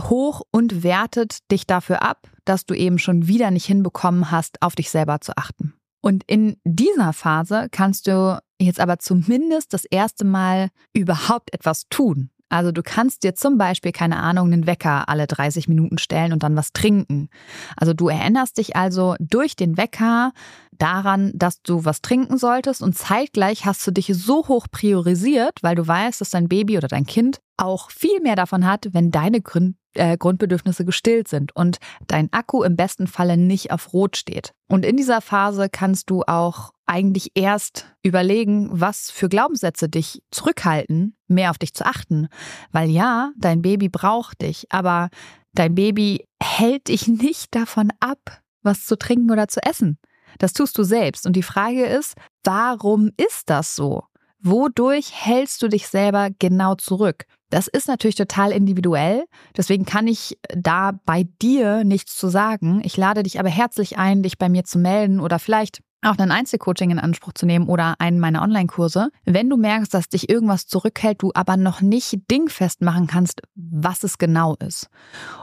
hoch 0.00 0.42
und 0.50 0.82
wertet 0.82 1.50
dich 1.50 1.66
dafür 1.66 2.02
ab, 2.02 2.28
dass 2.44 2.66
du 2.66 2.74
eben 2.74 2.98
schon 2.98 3.26
wieder 3.26 3.50
nicht 3.50 3.66
hinbekommen 3.66 4.30
hast, 4.30 4.62
auf 4.62 4.74
dich 4.74 4.90
selber 4.90 5.20
zu 5.20 5.36
achten. 5.36 5.74
Und 6.00 6.24
in 6.26 6.56
dieser 6.64 7.12
Phase 7.12 7.68
kannst 7.70 8.06
du 8.06 8.40
jetzt 8.60 8.80
aber 8.80 8.98
zumindest 8.98 9.74
das 9.74 9.84
erste 9.84 10.24
Mal 10.24 10.70
überhaupt 10.92 11.52
etwas 11.52 11.88
tun. 11.90 12.30
Also 12.48 12.72
du 12.72 12.82
kannst 12.82 13.24
dir 13.24 13.34
zum 13.34 13.58
Beispiel, 13.58 13.92
keine 13.92 14.16
Ahnung, 14.16 14.52
einen 14.52 14.66
Wecker 14.66 15.08
alle 15.08 15.26
30 15.26 15.68
Minuten 15.68 15.98
stellen 15.98 16.32
und 16.32 16.42
dann 16.42 16.56
was 16.56 16.72
trinken. 16.72 17.28
Also 17.76 17.92
du 17.92 18.08
erinnerst 18.08 18.58
dich 18.58 18.76
also 18.76 19.16
durch 19.20 19.56
den 19.56 19.76
Wecker 19.76 20.32
daran, 20.72 21.32
dass 21.34 21.62
du 21.62 21.84
was 21.84 22.00
trinken 22.00 22.38
solltest 22.38 22.82
und 22.82 22.96
zeitgleich 22.96 23.66
hast 23.66 23.86
du 23.86 23.90
dich 23.90 24.10
so 24.14 24.48
hoch 24.48 24.66
priorisiert, 24.70 25.62
weil 25.62 25.74
du 25.74 25.86
weißt, 25.86 26.20
dass 26.20 26.30
dein 26.30 26.48
Baby 26.48 26.78
oder 26.78 26.88
dein 26.88 27.06
Kind 27.06 27.40
auch 27.56 27.90
viel 27.90 28.20
mehr 28.20 28.36
davon 28.36 28.64
hat, 28.66 28.88
wenn 28.92 29.10
deine 29.10 29.40
Grund, 29.40 29.76
äh, 29.98 30.16
Grundbedürfnisse 30.16 30.84
gestillt 30.84 31.28
sind 31.28 31.54
und 31.54 31.78
dein 32.06 32.32
Akku 32.32 32.62
im 32.62 32.76
besten 32.76 33.06
Falle 33.06 33.36
nicht 33.36 33.70
auf 33.70 33.92
Rot 33.92 34.16
steht. 34.16 34.52
Und 34.68 34.84
in 34.84 34.96
dieser 34.96 35.20
Phase 35.20 35.68
kannst 35.70 36.10
du 36.10 36.22
auch 36.22 36.72
eigentlich 36.86 37.32
erst 37.34 37.86
überlegen, 38.02 38.68
was 38.72 39.10
für 39.10 39.28
Glaubenssätze 39.28 39.88
dich 39.88 40.22
zurückhalten, 40.30 41.16
mehr 41.26 41.50
auf 41.50 41.58
dich 41.58 41.74
zu 41.74 41.84
achten. 41.84 42.28
Weil 42.72 42.90
ja, 42.90 43.32
dein 43.36 43.62
Baby 43.62 43.88
braucht 43.88 44.42
dich, 44.42 44.66
aber 44.70 45.10
dein 45.52 45.74
Baby 45.74 46.24
hält 46.42 46.88
dich 46.88 47.08
nicht 47.08 47.54
davon 47.54 47.90
ab, 48.00 48.40
was 48.62 48.86
zu 48.86 48.96
trinken 48.96 49.30
oder 49.30 49.48
zu 49.48 49.60
essen. 49.62 49.98
Das 50.38 50.52
tust 50.52 50.78
du 50.78 50.82
selbst. 50.82 51.26
Und 51.26 51.34
die 51.34 51.42
Frage 51.42 51.84
ist, 51.84 52.14
warum 52.44 53.10
ist 53.16 53.50
das 53.50 53.74
so? 53.74 54.04
Wodurch 54.40 55.12
hältst 55.12 55.62
du 55.62 55.68
dich 55.68 55.88
selber 55.88 56.28
genau 56.38 56.74
zurück? 56.76 57.24
Das 57.50 57.66
ist 57.66 57.88
natürlich 57.88 58.16
total 58.16 58.52
individuell. 58.52 59.24
Deswegen 59.56 59.84
kann 59.84 60.06
ich 60.06 60.38
da 60.54 60.92
bei 61.06 61.26
dir 61.40 61.84
nichts 61.84 62.16
zu 62.16 62.28
sagen. 62.28 62.80
Ich 62.84 62.96
lade 62.96 63.22
dich 63.22 63.40
aber 63.40 63.48
herzlich 63.48 63.96
ein, 63.98 64.22
dich 64.22 64.38
bei 64.38 64.48
mir 64.48 64.64
zu 64.64 64.78
melden 64.78 65.20
oder 65.20 65.38
vielleicht 65.38 65.80
auch 66.02 66.16
ein 66.18 66.30
Einzelcoaching 66.30 66.90
in 66.90 66.98
Anspruch 66.98 67.32
zu 67.32 67.46
nehmen 67.46 67.66
oder 67.66 67.96
einen 67.98 68.20
meiner 68.20 68.42
Online-Kurse. 68.42 69.08
Wenn 69.24 69.50
du 69.50 69.56
merkst, 69.56 69.92
dass 69.92 70.08
dich 70.08 70.28
irgendwas 70.28 70.66
zurückhält, 70.66 71.22
du 71.22 71.32
aber 71.34 71.56
noch 71.56 71.80
nicht 71.80 72.30
dingfest 72.30 72.82
machen 72.82 73.06
kannst, 73.06 73.42
was 73.54 74.04
es 74.04 74.18
genau 74.18 74.54
ist. 74.56 74.88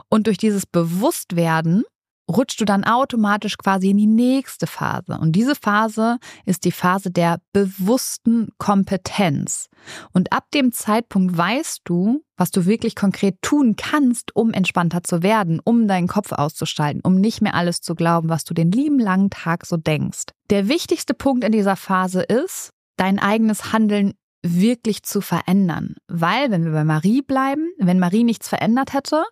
Und 0.08 0.26
durch 0.26 0.38
dieses 0.38 0.64
Bewusstwerden 0.64 1.84
rutschst 2.28 2.60
du 2.60 2.64
dann 2.64 2.84
automatisch 2.84 3.56
quasi 3.56 3.90
in 3.90 3.96
die 3.96 4.06
nächste 4.06 4.66
Phase. 4.66 5.18
Und 5.18 5.32
diese 5.32 5.54
Phase 5.54 6.18
ist 6.44 6.64
die 6.64 6.72
Phase 6.72 7.10
der 7.10 7.38
bewussten 7.52 8.48
Kompetenz. 8.58 9.68
Und 10.12 10.32
ab 10.32 10.46
dem 10.52 10.72
Zeitpunkt 10.72 11.36
weißt 11.36 11.82
du, 11.84 12.22
was 12.36 12.50
du 12.50 12.66
wirklich 12.66 12.96
konkret 12.96 13.40
tun 13.42 13.76
kannst, 13.76 14.34
um 14.34 14.52
entspannter 14.52 15.02
zu 15.02 15.22
werden, 15.22 15.60
um 15.64 15.88
deinen 15.88 16.08
Kopf 16.08 16.32
auszuschalten, 16.32 17.00
um 17.02 17.20
nicht 17.20 17.40
mehr 17.40 17.54
alles 17.54 17.80
zu 17.80 17.94
glauben, 17.94 18.28
was 18.28 18.44
du 18.44 18.54
den 18.54 18.70
lieben 18.70 18.98
langen 18.98 19.30
Tag 19.30 19.64
so 19.64 19.76
denkst. 19.76 20.24
Der 20.50 20.68
wichtigste 20.68 21.14
Punkt 21.14 21.44
in 21.44 21.52
dieser 21.52 21.76
Phase 21.76 22.22
ist, 22.22 22.70
dein 22.96 23.18
eigenes 23.18 23.72
Handeln 23.72 24.14
wirklich 24.42 25.02
zu 25.02 25.20
verändern. 25.20 25.94
Weil, 26.08 26.50
wenn 26.50 26.64
wir 26.64 26.72
bei 26.72 26.84
Marie 26.84 27.22
bleiben, 27.22 27.68
wenn 27.78 27.98
Marie 27.98 28.24
nichts 28.24 28.48
verändert 28.48 28.92
hätte, 28.92 29.24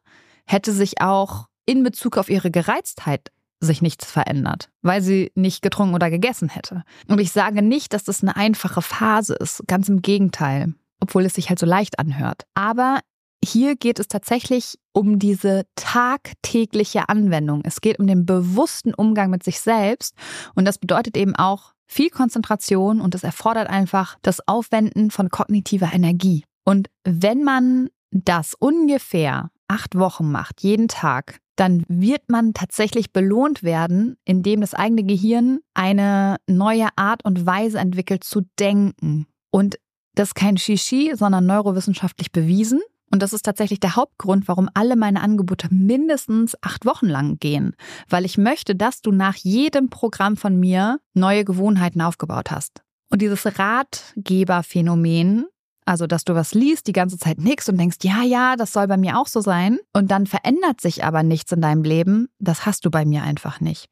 hätte 0.47 0.73
sich 0.73 1.01
auch 1.01 1.47
in 1.67 1.83
Bezug 1.83 2.19
auf 2.19 2.29
ihre 2.29 2.51
Gereiztheit 2.51 3.31
sich 3.61 3.83
nichts 3.83 4.11
verändert, 4.11 4.69
weil 4.83 5.01
sie 5.01 5.33
nicht 5.35 5.63
getrunken 5.63 5.95
oder 5.95 6.11
gegessen 6.11 6.49
hätte. 6.49 6.83
Und 7.09 7.21
ich 7.21 7.33
sage 7.33 7.63
nicht, 7.63 7.93
dass 7.93 8.05
das 8.05 8.23
eine 8.23 8.37
einfache 8.37 8.83
Phase 8.83 9.35
ist, 9.35 9.63
ganz 9.67 9.89
im 9.89 10.03
Gegenteil, 10.03 10.75
obwohl 11.01 11.25
es 11.25 11.35
sich 11.35 11.49
halt 11.49 11.59
so 11.59 11.67
leicht 11.67 11.99
anhört. 11.99 12.43
Aber 12.55 13.01
hier 13.45 13.77
geht 13.77 13.99
es 13.99 14.09
tatsächlich 14.09 14.79
um 14.93 15.19
diese 15.19 15.67
tagtägliche 15.77 17.09
Anwendung. 17.09 17.63
Es 17.65 17.81
geht 17.81 17.99
um 17.99 18.07
den 18.07 18.27
bewussten 18.27 18.95
Umgang 18.95 19.31
mit 19.31 19.43
sich 19.43 19.61
selbst. 19.61 20.15
Und 20.55 20.65
das 20.65 20.79
bedeutet 20.79 21.17
eben 21.17 21.37
auch, 21.37 21.75
viel 21.87 22.09
Konzentration 22.09 23.01
und 23.01 23.15
es 23.15 23.25
erfordert 23.25 23.69
einfach 23.69 24.17
das 24.23 24.47
Aufwenden 24.49 25.11
von 25.11 25.29
kognitiver 25.29 25.93
Energie. 25.93 26.45
Und 26.65 26.89
wenn 27.05 27.45
man 27.45 27.91
das 28.11 28.55
ungefähr 28.55 29.51
acht 29.69 29.99
Wochen 29.99 30.31
macht, 30.31 30.63
jeden 30.63 30.89
Tag, 30.89 31.41
dann 31.57 31.85
wird 31.89 32.29
man 32.29 32.55
tatsächlich 32.55 33.13
belohnt 33.13 33.63
werden, 33.63 34.17
indem 34.25 34.61
das 34.61 34.75
eigene 34.75 35.05
Gehirn 35.05 35.61
eine 35.75 36.37
neue 36.47 36.89
Art 36.97 37.25
und 37.25 37.47
Weise 37.47 37.79
entwickelt 37.79 38.25
zu 38.25 38.43
denken. 38.59 39.27
Und 39.51 39.79
das 40.15 40.29
ist 40.29 40.35
kein 40.35 40.57
Shishi, 40.57 41.13
sondern 41.15 41.47
neurowissenschaftlich 41.47 42.33
bewiesen. 42.33 42.81
Und 43.11 43.23
das 43.23 43.33
ist 43.33 43.43
tatsächlich 43.45 43.79
der 43.81 43.97
Hauptgrund, 43.97 44.49
warum 44.49 44.69
alle 44.75 44.97
meine 44.97 45.21
Angebote 45.21 45.69
mindestens 45.71 46.57
acht 46.63 46.85
Wochen 46.85 47.07
lang 47.07 47.39
gehen. 47.39 47.77
Weil 48.09 48.25
ich 48.25 48.39
möchte, 48.39 48.75
dass 48.75 49.03
du 49.03 49.13
nach 49.13 49.37
jedem 49.37 49.89
Programm 49.91 50.37
von 50.37 50.59
mir 50.59 50.99
neue 51.13 51.45
Gewohnheiten 51.45 52.01
aufgebaut 52.01 52.51
hast. 52.51 52.83
Und 53.11 53.23
dieses 53.23 53.59
Ratgeberphänomen, 53.59 55.47
also 55.85 56.07
dass 56.07 56.25
du 56.25 56.35
was 56.35 56.55
liest, 56.55 56.87
die 56.87 56.93
ganze 56.93 57.19
Zeit 57.19 57.39
nichts 57.39 57.69
und 57.69 57.79
denkst, 57.79 57.99
ja, 58.03 58.23
ja, 58.23 58.57
das 58.57 58.73
soll 58.73 58.87
bei 58.87 58.97
mir 58.97 59.19
auch 59.19 59.27
so 59.27 59.41
sein. 59.41 59.79
Und 59.93 60.11
dann 60.11 60.27
verändert 60.27 60.81
sich 60.81 61.05
aber 61.05 61.23
nichts 61.23 61.53
in 61.53 61.61
deinem 61.61 61.83
Leben, 61.83 62.29
das 62.39 62.67
hast 62.67 62.85
du 62.85 62.91
bei 62.91 63.05
mir 63.05 63.23
einfach 63.23 63.61
nicht. 63.61 63.89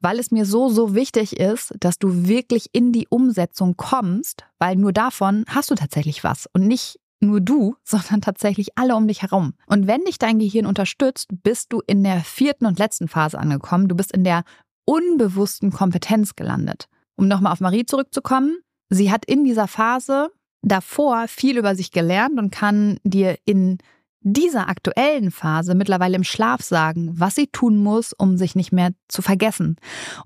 Weil 0.00 0.18
es 0.18 0.30
mir 0.30 0.46
so, 0.46 0.68
so 0.68 0.94
wichtig 0.94 1.38
ist, 1.38 1.74
dass 1.80 1.98
du 1.98 2.26
wirklich 2.26 2.70
in 2.72 2.92
die 2.92 3.06
Umsetzung 3.08 3.76
kommst, 3.76 4.44
weil 4.58 4.76
nur 4.76 4.92
davon 4.92 5.44
hast 5.48 5.70
du 5.70 5.74
tatsächlich 5.74 6.24
was 6.24 6.48
und 6.52 6.66
nicht 6.66 6.98
nur 7.20 7.40
du, 7.40 7.76
sondern 7.84 8.20
tatsächlich 8.20 8.76
alle 8.76 8.96
um 8.96 9.06
dich 9.06 9.22
herum. 9.22 9.54
Und 9.66 9.86
wenn 9.86 10.04
dich 10.04 10.18
dein 10.18 10.38
Gehirn 10.38 10.66
unterstützt, 10.66 11.28
bist 11.42 11.72
du 11.72 11.82
in 11.86 12.02
der 12.02 12.20
vierten 12.20 12.66
und 12.66 12.78
letzten 12.78 13.08
Phase 13.08 13.38
angekommen. 13.38 13.88
Du 13.88 13.94
bist 13.94 14.12
in 14.12 14.24
der 14.24 14.44
unbewussten 14.84 15.70
Kompetenz 15.70 16.36
gelandet. 16.36 16.88
Um 17.16 17.28
nochmal 17.28 17.52
auf 17.52 17.60
Marie 17.60 17.86
zurückzukommen, 17.86 18.58
sie 18.90 19.10
hat 19.10 19.24
in 19.24 19.44
dieser 19.44 19.68
Phase 19.68 20.30
davor 20.64 21.28
viel 21.28 21.58
über 21.58 21.76
sich 21.76 21.92
gelernt 21.92 22.38
und 22.38 22.50
kann 22.50 22.98
dir 23.04 23.36
in 23.44 23.78
dieser 24.20 24.68
aktuellen 24.68 25.30
Phase 25.30 25.74
mittlerweile 25.74 26.16
im 26.16 26.24
Schlaf 26.24 26.62
sagen, 26.62 27.10
was 27.12 27.34
sie 27.34 27.46
tun 27.46 27.76
muss, 27.76 28.14
um 28.14 28.38
sich 28.38 28.54
nicht 28.54 28.72
mehr 28.72 28.92
zu 29.06 29.20
vergessen. 29.20 29.76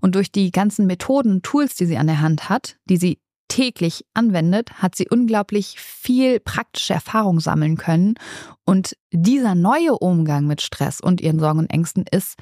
Und 0.00 0.14
durch 0.14 0.30
die 0.30 0.52
ganzen 0.52 0.87
Methoden 0.87 1.42
Tools, 1.42 1.75
die 1.75 1.87
sie 1.87 1.99
an 1.99 2.07
der 2.07 2.21
Hand 2.21 2.49
hat, 2.49 2.76
die 2.88 2.97
sie 2.97 3.18
täglich 3.49 4.04
anwendet, 4.14 4.75
hat 4.75 4.95
sie 4.95 5.09
unglaublich 5.09 5.80
viel 5.80 6.38
praktische 6.38 6.95
Erfahrung 6.95 7.40
sammeln 7.40 7.76
können. 7.76 8.14
Und 8.64 8.97
dieser 9.11 9.54
neue 9.54 9.99
Umgang 9.99 10.47
mit 10.47 10.62
Stress 10.62 11.00
und 11.00 11.21
ihren 11.21 11.40
Sorgen 11.40 11.59
und 11.59 11.73
Ängsten 11.73 12.04
ist 12.09 12.37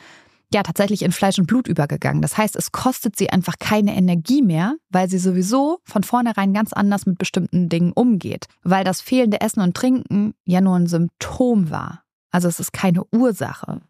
ja 0.57 0.63
tatsächlich 0.63 1.03
in 1.03 1.13
Fleisch 1.13 1.39
und 1.39 1.47
Blut 1.47 1.69
übergegangen. 1.69 2.23
Das 2.23 2.37
heißt, 2.37 2.57
es 2.57 2.73
kostet 2.73 3.17
sie 3.17 3.31
einfach 3.31 3.55
keine 3.59 3.95
Energie 3.95 4.43
mehr, 4.43 4.77
weil 4.91 5.09
sie 5.09 5.19
sowieso 5.19 5.79
von 5.85 6.03
vornherein 6.03 6.53
ganz 6.53 6.73
anders 6.73 7.07
mit 7.07 7.19
bestimmten 7.19 7.69
Dingen 7.69 7.93
umgeht. 7.93 8.47
Weil 8.63 8.83
das 8.83 9.01
fehlende 9.01 9.41
Essen 9.41 9.61
und 9.61 9.77
Trinken 9.77 10.35
ja 10.45 10.61
nur 10.61 10.77
ein 10.77 10.87
Symptom 10.87 11.71
war. 11.71 12.03
Also 12.31 12.49
es 12.49 12.59
ist 12.59 12.73
keine 12.73 13.05
Ursache. 13.13 13.81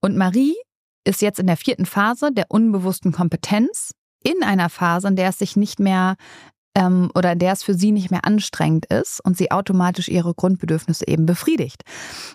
Und 0.00 0.16
Marie 0.16 0.54
ist 1.04 1.22
jetzt 1.22 1.38
in 1.38 1.46
der 1.46 1.56
vierten 1.56 1.86
Phase 1.86 2.32
der 2.32 2.46
unbewussten 2.48 3.12
Kompetenz 3.12 3.92
in 4.22 4.42
einer 4.42 4.68
Phase, 4.68 5.08
in 5.08 5.16
der 5.16 5.30
es 5.30 5.38
sich 5.38 5.56
nicht 5.56 5.80
mehr 5.80 6.16
ähm, 6.80 7.10
oder 7.14 7.32
in 7.32 7.38
der 7.38 7.52
es 7.52 7.62
für 7.62 7.74
sie 7.74 7.92
nicht 7.92 8.10
mehr 8.10 8.24
anstrengend 8.24 8.86
ist 8.86 9.20
und 9.20 9.36
sie 9.36 9.50
automatisch 9.50 10.08
ihre 10.08 10.34
Grundbedürfnisse 10.34 11.06
eben 11.06 11.26
befriedigt. 11.26 11.82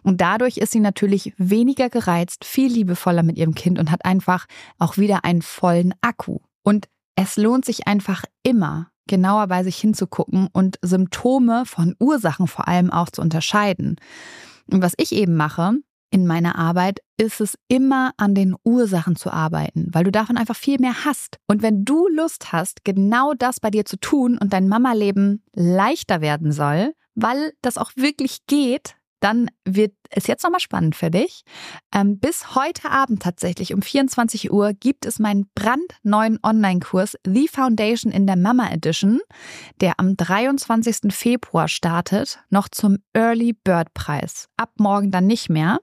Und 0.03 0.21
dadurch 0.21 0.57
ist 0.57 0.71
sie 0.71 0.79
natürlich 0.79 1.33
weniger 1.37 1.89
gereizt, 1.89 2.45
viel 2.45 2.71
liebevoller 2.71 3.23
mit 3.23 3.37
ihrem 3.37 3.55
Kind 3.55 3.79
und 3.79 3.91
hat 3.91 4.05
einfach 4.05 4.45
auch 4.77 4.97
wieder 4.97 5.25
einen 5.25 5.41
vollen 5.41 5.93
Akku. 6.01 6.39
Und 6.63 6.87
es 7.15 7.37
lohnt 7.37 7.65
sich 7.65 7.87
einfach 7.87 8.23
immer, 8.43 8.89
genauer 9.07 9.47
bei 9.47 9.63
sich 9.63 9.77
hinzugucken 9.77 10.47
und 10.51 10.77
Symptome 10.81 11.65
von 11.65 11.95
Ursachen 11.99 12.47
vor 12.47 12.67
allem 12.67 12.91
auch 12.91 13.09
zu 13.09 13.21
unterscheiden. 13.21 13.95
Und 14.71 14.81
was 14.81 14.93
ich 14.97 15.11
eben 15.11 15.35
mache, 15.35 15.73
in 16.15 16.25
meiner 16.25 16.57
Arbeit 16.57 17.01
ist 17.17 17.41
es 17.41 17.57
immer 17.67 18.13
an 18.15 18.36
den 18.36 18.55
Ursachen 18.63 19.17
zu 19.17 19.31
arbeiten, 19.31 19.89
weil 19.91 20.05
du 20.05 20.13
davon 20.13 20.38
einfach 20.38 20.55
viel 20.55 20.79
mehr 20.79 21.03
hast. 21.03 21.39
Und 21.45 21.62
wenn 21.62 21.84
du 21.84 22.07
Lust 22.07 22.53
hast, 22.53 22.86
genau 22.86 23.34
das 23.34 23.60
bei 23.60 23.69
dir 23.69 23.84
zu 23.84 24.00
tun 24.00 24.38
und 24.38 24.53
dein 24.53 24.69
Mama-Leben 24.69 25.43
leichter 25.53 26.21
werden 26.21 26.54
soll, 26.54 26.93
weil 27.15 27.51
das 27.62 27.78
auch 27.78 27.91
wirklich 27.97 28.47
geht, 28.47 28.95
dann 29.19 29.51
wird 29.65 29.91
es 30.10 30.28
jetzt 30.28 30.44
nochmal 30.44 30.60
spannend 30.60 30.96
für 30.96 31.12
dich. 31.12 31.44
Ähm, 31.94 32.20
bis 32.20 32.56
heute 32.56 32.89
Abend 32.89 33.22
tatsächlich 33.22 33.74
um 33.74 33.82
24 33.82 34.52
Uhr 34.52 34.74
gibt 34.74 35.06
es 35.06 35.20
meinen 35.20 35.50
brandneuen 35.56 36.39
Online-Kurs 36.44 37.18
The 37.26 37.48
Foundation 37.48 38.12
in 38.12 38.28
der 38.28 38.36
Mama 38.36 38.70
Edition, 38.72 39.20
der 39.82 40.00
am 40.00 40.15
23. 40.15 41.13
Februar 41.13 41.68
startet, 41.68 42.39
noch 42.50 42.70
zum 42.70 42.98
Early 43.13 43.54
Bird 43.54 43.94
Preis. 43.94 44.48
Ab 44.58 44.72
morgen 44.78 45.12
dann 45.12 45.28
nicht 45.28 45.50
mehr. 45.50 45.80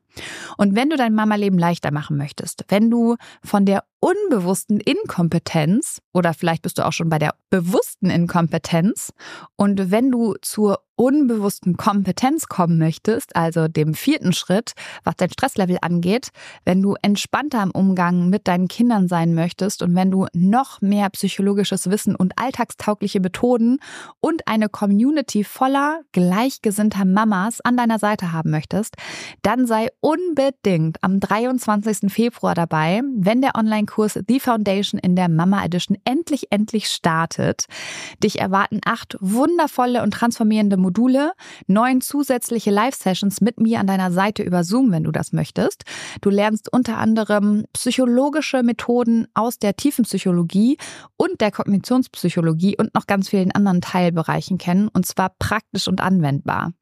Und 0.57 0.75
wenn 0.75 0.91
du 0.91 0.97
dein 0.97 1.15
Mama-Leben 1.15 1.59
leichter 1.59 1.91
machen 1.91 2.17
möchtest, 2.17 2.65
wenn 2.69 2.91
du 2.91 3.17
von 3.43 3.65
der 3.65 3.85
unbewussten 4.01 4.81
Inkompetenz 4.81 6.01
oder 6.13 6.35
vielleicht 6.35 6.63
bist 6.63 6.79
du 6.79 6.85
auch 6.85 6.93
schon 6.93 7.09
bei 7.09 7.19
der 7.19 7.35
bewussten 7.51 8.11
Inkompetenz 8.11 9.13
und 9.57 9.91
wenn 9.91 10.11
du 10.11 10.35
zur 10.43 10.81
unbewussten 10.97 11.77
Kompetenz 11.77 12.49
kommen 12.49 12.79
möchtest, 12.79 13.37
also 13.37 13.69
dem 13.69 13.95
vierten 14.13 14.35
Schritt, 14.35 14.73
was 15.05 15.17
dein 15.17 15.31
Stresslevel 15.31 15.79
angeht, 15.81 16.33
wenn 16.67 16.83
du 16.83 16.97
entspannter 17.01 17.63
im 17.63 17.71
Umgang 17.71 18.29
mit 18.29 18.47
deinen 18.47 18.69
Kindern 18.69 19.09
sein 19.09 19.33
möchtest 19.35 19.81
und 19.81 19.95
wenn 19.95 20.11
du 20.11 20.27
noch 20.35 20.83
mehr 20.83 21.09
psychologisches 21.09 21.89
Wissen 21.89 22.15
und 22.15 22.35
alltagstaugliche 22.37 23.21
Methoden 23.21 23.79
und 24.21 24.47
eine 24.47 24.69
Community 24.69 25.45
voller 25.45 26.03
gleichgesinnter 26.13 27.07
Mamas 27.07 27.63
an 27.63 27.79
deiner 27.79 27.99
Seite 27.99 28.33
haben 28.33 28.51
möchtest, 28.51 28.97
dann 29.41 29.67
sei 29.67 29.89
unbedingt 30.01 31.03
am 31.03 31.19
23. 31.19 32.13
Februar 32.13 32.55
dabei, 32.55 33.01
wenn 33.17 33.41
der 33.41 33.55
Online-Kurs 33.55 34.19
The 34.29 34.41
Foundation 34.41 35.01
in 35.01 35.17
der 35.17 35.31
Mama 35.31 35.65
Edition 35.65 35.97
endlich, 36.05 36.49
endlich 36.51 36.89
startet. 36.89 37.65
Dich 38.23 38.41
erwarten 38.41 38.81
acht 38.85 39.17
wundervolle 39.21 40.03
und 40.03 40.11
transformierende 40.11 40.77
Module, 40.77 41.33
neun 41.67 42.03
zusätzliche 42.03 42.71
Live-Sessions 42.71 43.41
mit 43.41 43.59
mir 43.59 43.81
an 43.81 43.87
deiner 43.87 44.02
Seite 44.11 44.43
über 44.43 44.65
Zoom, 44.65 44.91
wenn 44.91 45.05
du 45.05 45.13
das 45.13 45.33
möchtest. 45.33 45.85
Du 46.21 46.31
lernst 46.31 46.73
unter 46.73 46.99
anderem 46.99 47.65
psychologische 47.73 48.63
Methoden 48.63 49.27
aus 49.35 49.59
der 49.59 49.77
Tiefenpsychologie 49.77 50.79
und 51.17 51.41
der 51.41 51.53
Kognitionspsychologie 51.53 52.77
und 52.77 52.95
noch 52.95 53.07
ganz 53.07 53.29
vielen 53.29 53.53
anderen 53.53 53.81
Teilbereichen 53.81 54.59
kennen, 54.59 54.89
und 54.89 55.07
zwar 55.07 55.35
praktisch 55.39 55.89
und 55.89 56.01
anwendbar. 56.01 56.73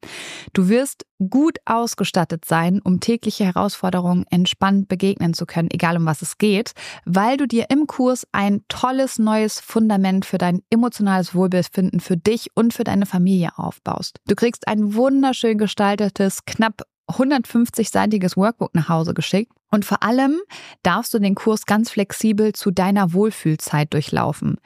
Du 0.53 0.69
wirst 0.69 1.05
gut 1.29 1.59
ausgestattet 1.65 2.45
sein, 2.45 2.81
um 2.83 2.99
tägliche 2.99 3.45
Herausforderungen 3.45 4.25
entspannt 4.29 4.87
begegnen 4.87 5.33
zu 5.33 5.45
können, 5.45 5.69
egal 5.71 5.97
um 5.97 6.05
was 6.05 6.21
es 6.21 6.37
geht, 6.37 6.71
weil 7.05 7.37
du 7.37 7.47
dir 7.47 7.65
im 7.69 7.87
Kurs 7.87 8.25
ein 8.31 8.61
tolles 8.67 9.19
neues 9.19 9.59
Fundament 9.59 10.25
für 10.25 10.37
dein 10.37 10.61
emotionales 10.69 11.35
Wohlbefinden 11.35 11.99
für 11.99 12.17
dich 12.17 12.47
und 12.55 12.73
für 12.73 12.83
deine 12.83 13.05
Familie 13.05 13.51
aufbaust. 13.57 14.19
Du 14.27 14.35
kriegst 14.35 14.67
ein 14.67 14.95
wunderschön 14.95 15.57
gestaltetes, 15.57 16.45
knapp 16.45 16.81
150-seitiges 17.11 18.37
Workbook 18.37 18.75
nach 18.75 18.89
Hause 18.89 19.13
geschickt 19.13 19.51
und 19.71 19.85
vor 19.85 20.03
allem 20.03 20.39
darfst 20.83 21.13
du 21.13 21.19
den 21.19 21.35
Kurs 21.35 21.65
ganz 21.65 21.89
flexibel 21.89 22.53
zu 22.53 22.71
deiner 22.71 23.13
Wohlfühlzeit 23.13 23.93
durchlaufen. 23.93 24.57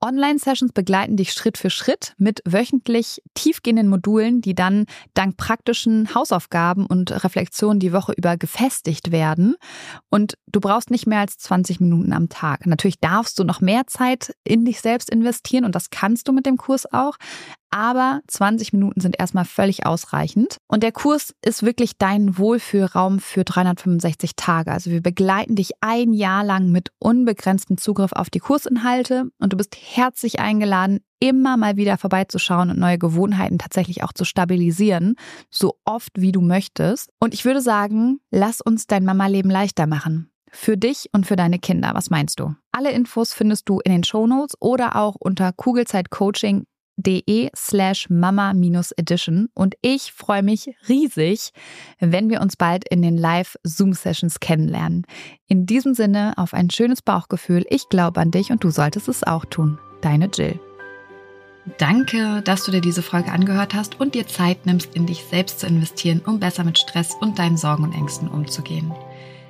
Online-Sessions 0.00 0.72
begleiten 0.72 1.16
dich 1.16 1.32
Schritt 1.32 1.56
für 1.56 1.70
Schritt 1.70 2.14
mit 2.18 2.42
wöchentlich 2.44 3.22
tiefgehenden 3.34 3.88
Modulen, 3.88 4.42
die 4.42 4.54
dann 4.54 4.84
dank 5.14 5.36
praktischen 5.36 6.14
Hausaufgaben 6.14 6.86
und 6.86 7.24
Reflexionen 7.24 7.80
die 7.80 7.92
Woche 7.92 8.12
über 8.12 8.36
gefestigt 8.36 9.10
werden. 9.10 9.56
Und 10.10 10.34
du 10.46 10.60
brauchst 10.60 10.90
nicht 10.90 11.06
mehr 11.06 11.20
als 11.20 11.38
20 11.38 11.80
Minuten 11.80 12.12
am 12.12 12.28
Tag. 12.28 12.66
Natürlich 12.66 13.00
darfst 13.00 13.38
du 13.38 13.44
noch 13.44 13.60
mehr 13.60 13.86
Zeit 13.86 14.34
in 14.44 14.64
dich 14.64 14.80
selbst 14.80 15.08
investieren 15.08 15.64
und 15.64 15.74
das 15.74 15.90
kannst 15.90 16.28
du 16.28 16.32
mit 16.32 16.46
dem 16.46 16.58
Kurs 16.58 16.92
auch 16.92 17.16
aber 17.76 18.22
20 18.28 18.72
Minuten 18.72 19.02
sind 19.02 19.16
erstmal 19.18 19.44
völlig 19.44 19.84
ausreichend. 19.84 20.56
Und 20.66 20.82
der 20.82 20.92
Kurs 20.92 21.34
ist 21.44 21.62
wirklich 21.62 21.98
dein 21.98 22.38
Wohlfühlraum 22.38 23.18
für 23.18 23.44
365 23.44 24.34
Tage. 24.34 24.72
Also 24.72 24.90
wir 24.90 25.02
begleiten 25.02 25.56
dich 25.56 25.72
ein 25.82 26.14
Jahr 26.14 26.42
lang 26.42 26.70
mit 26.70 26.88
unbegrenztem 26.98 27.76
Zugriff 27.76 28.12
auf 28.12 28.30
die 28.30 28.38
Kursinhalte 28.38 29.28
und 29.40 29.52
du 29.52 29.58
bist 29.58 29.76
herzlich 29.78 30.40
eingeladen, 30.40 31.00
immer 31.20 31.58
mal 31.58 31.76
wieder 31.76 31.98
vorbeizuschauen 31.98 32.70
und 32.70 32.78
neue 32.78 32.98
Gewohnheiten 32.98 33.58
tatsächlich 33.58 34.02
auch 34.02 34.14
zu 34.14 34.24
stabilisieren, 34.24 35.16
so 35.50 35.76
oft 35.84 36.12
wie 36.16 36.32
du 36.32 36.40
möchtest. 36.40 37.10
Und 37.20 37.34
ich 37.34 37.44
würde 37.44 37.60
sagen, 37.60 38.20
lass 38.30 38.62
uns 38.62 38.86
dein 38.86 39.04
Mama-Leben 39.04 39.50
leichter 39.50 39.86
machen. 39.86 40.30
Für 40.50 40.78
dich 40.78 41.10
und 41.12 41.26
für 41.26 41.36
deine 41.36 41.58
Kinder. 41.58 41.90
Was 41.92 42.08
meinst 42.08 42.40
du? 42.40 42.54
Alle 42.72 42.92
Infos 42.92 43.34
findest 43.34 43.68
du 43.68 43.80
in 43.80 43.92
den 43.92 44.04
Shownotes 44.04 44.56
oder 44.60 44.96
auch 44.96 45.16
unter 45.16 45.52
kugelzeitcoaching 45.52 46.64
de 46.96 47.50
slash 47.54 48.08
mama-edition 48.08 49.48
und 49.54 49.74
ich 49.82 50.12
freue 50.12 50.42
mich 50.42 50.74
riesig, 50.88 51.50
wenn 52.00 52.30
wir 52.30 52.40
uns 52.40 52.56
bald 52.56 52.88
in 52.88 53.02
den 53.02 53.16
Live-Zoom-Sessions 53.16 54.40
kennenlernen. 54.40 55.06
In 55.46 55.66
diesem 55.66 55.94
Sinne 55.94 56.34
auf 56.36 56.54
ein 56.54 56.70
schönes 56.70 57.02
Bauchgefühl. 57.02 57.64
Ich 57.70 57.88
glaube 57.88 58.20
an 58.20 58.30
dich 58.30 58.50
und 58.50 58.64
du 58.64 58.70
solltest 58.70 59.08
es 59.08 59.24
auch 59.24 59.44
tun. 59.44 59.78
Deine 60.00 60.30
Jill. 60.32 60.58
Danke, 61.78 62.42
dass 62.42 62.64
du 62.64 62.70
dir 62.70 62.80
diese 62.80 63.02
Folge 63.02 63.32
angehört 63.32 63.74
hast 63.74 64.00
und 64.00 64.14
dir 64.14 64.26
Zeit 64.26 64.66
nimmst, 64.66 64.94
in 64.94 65.06
dich 65.06 65.24
selbst 65.24 65.60
zu 65.60 65.66
investieren, 65.66 66.22
um 66.24 66.38
besser 66.38 66.62
mit 66.62 66.78
Stress 66.78 67.14
und 67.20 67.38
deinen 67.38 67.56
Sorgen 67.56 67.82
und 67.82 67.92
Ängsten 67.92 68.28
umzugehen. 68.28 68.92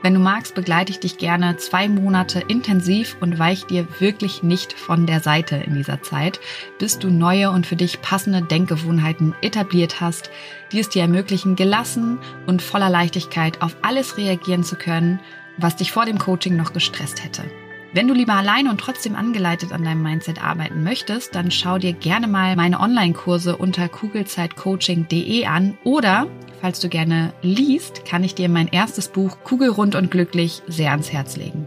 Wenn 0.00 0.14
du 0.14 0.20
magst, 0.20 0.54
begleite 0.54 0.92
ich 0.92 1.00
dich 1.00 1.18
gerne 1.18 1.56
zwei 1.56 1.88
Monate 1.88 2.40
intensiv 2.46 3.16
und 3.20 3.38
weich 3.40 3.64
dir 3.64 3.86
wirklich 3.98 4.44
nicht 4.44 4.72
von 4.72 5.06
der 5.06 5.20
Seite 5.20 5.56
in 5.56 5.74
dieser 5.74 6.02
Zeit, 6.02 6.38
bis 6.78 7.00
du 7.00 7.10
neue 7.10 7.50
und 7.50 7.66
für 7.66 7.74
dich 7.74 8.00
passende 8.00 8.42
Denkgewohnheiten 8.42 9.34
etabliert 9.42 10.00
hast, 10.00 10.30
die 10.70 10.78
es 10.78 10.88
dir 10.88 11.02
ermöglichen, 11.02 11.56
gelassen 11.56 12.18
und 12.46 12.62
voller 12.62 12.90
Leichtigkeit 12.90 13.60
auf 13.60 13.76
alles 13.82 14.16
reagieren 14.16 14.62
zu 14.62 14.76
können, 14.76 15.18
was 15.56 15.74
dich 15.74 15.90
vor 15.90 16.04
dem 16.04 16.18
Coaching 16.18 16.56
noch 16.56 16.72
gestresst 16.72 17.24
hätte. 17.24 17.42
Wenn 17.92 18.06
du 18.06 18.14
lieber 18.14 18.34
alleine 18.34 18.70
und 18.70 18.78
trotzdem 18.78 19.16
angeleitet 19.16 19.72
an 19.72 19.82
deinem 19.82 20.02
Mindset 20.02 20.44
arbeiten 20.44 20.84
möchtest, 20.84 21.34
dann 21.34 21.50
schau 21.50 21.78
dir 21.78 21.94
gerne 21.94 22.28
mal 22.28 22.54
meine 22.54 22.78
Online-Kurse 22.78 23.56
unter 23.56 23.88
kugelzeitcoaching.de 23.88 25.46
an 25.46 25.76
oder 25.84 26.28
Falls 26.60 26.80
du 26.80 26.88
gerne 26.88 27.32
liest, 27.42 28.04
kann 28.04 28.24
ich 28.24 28.34
dir 28.34 28.48
mein 28.48 28.68
erstes 28.68 29.08
Buch 29.08 29.38
Kugelrund 29.44 29.94
und 29.94 30.10
glücklich 30.10 30.62
sehr 30.66 30.90
ans 30.90 31.12
Herz 31.12 31.36
legen. 31.36 31.66